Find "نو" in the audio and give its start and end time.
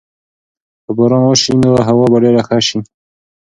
1.61-1.71